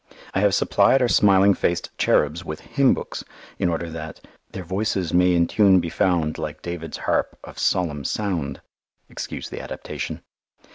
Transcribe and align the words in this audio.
I 0.33 0.39
have 0.39 0.55
supplied 0.55 0.99
our 1.03 1.07
smiling 1.07 1.53
faced 1.53 1.95
cherubs 1.99 2.43
with 2.43 2.61
hymn 2.61 2.95
books 2.95 3.23
in 3.59 3.69
order 3.69 3.87
that 3.91 4.19
"Their 4.51 4.63
voices 4.63 5.13
may 5.13 5.35
in 5.35 5.45
tune 5.45 5.79
be 5.79 5.89
found 5.89 6.39
Like 6.39 6.63
David's 6.63 6.97
harp 7.05 7.37
of 7.43 7.59
solemn 7.59 8.03
sound" 8.03 8.63
excuse 9.09 9.49
the 9.51 9.61
adaptation. 9.61 10.23